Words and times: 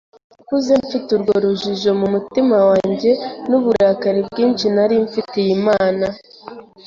Nakuze 0.35 0.71
mfite 0.83 1.07
urwo 1.15 1.33
rujijo 1.43 1.91
mu 1.99 2.07
mutima 2.13 2.57
wanjye, 2.69 3.11
n’uburakari 3.49 4.19
bwinshi 4.29 4.65
nari 4.75 4.95
mfitiye 5.05 5.49
Imana. 5.59 6.07